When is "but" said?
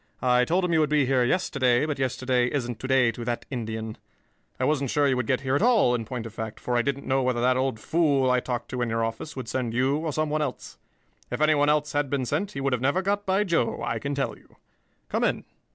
1.85-1.99